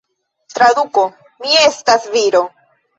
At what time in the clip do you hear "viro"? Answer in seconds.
2.19-2.47